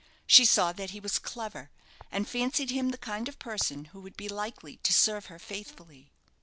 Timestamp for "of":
3.29-3.37